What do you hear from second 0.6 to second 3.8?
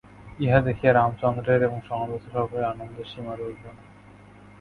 দেখিয়া রামচন্দ্রের এবং সমবেত সকলের আনন্দের সীমা রইল না।